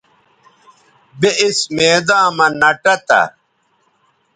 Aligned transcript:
بے 1.19 1.29
اِس 1.43 1.59
میداں 1.75 2.27
مہ 2.37 2.47
نہ 2.59 2.69
ٹہ 2.83 2.95
تھا 3.07 3.21